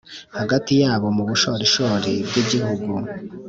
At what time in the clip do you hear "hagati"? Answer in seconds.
0.39-0.71